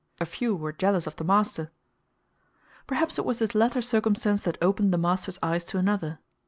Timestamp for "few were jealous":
0.25-1.05